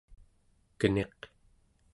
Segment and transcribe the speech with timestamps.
[0.79, 1.19] keniq